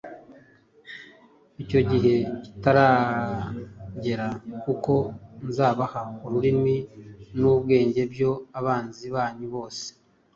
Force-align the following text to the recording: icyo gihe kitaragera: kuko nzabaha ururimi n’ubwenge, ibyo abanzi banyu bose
icyo 1.63 1.79
gihe 1.89 2.13
kitaragera: 2.43 4.27
kuko 4.63 4.93
nzabaha 5.47 6.01
ururimi 6.25 6.77
n’ubwenge, 7.39 7.99
ibyo 8.07 8.31
abanzi 8.59 9.05
banyu 9.15 9.47
bose 9.55 9.85